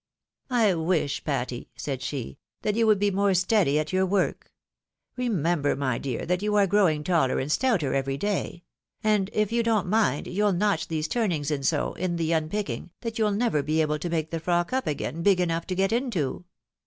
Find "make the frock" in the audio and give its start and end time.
14.09-14.73